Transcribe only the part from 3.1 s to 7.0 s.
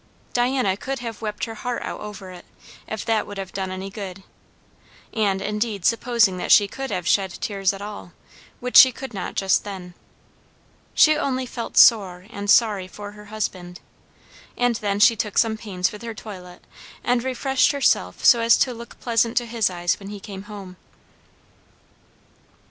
would have done any good; and indeed supposing that she could